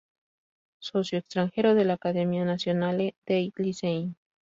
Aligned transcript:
Socio 0.79 1.19
extranjero 1.19 1.75
de 1.75 1.85
la 1.85 1.93
Academia 1.93 2.43
Nazionale 2.43 3.13
dei 3.23 3.51
Lincei. 3.55 4.11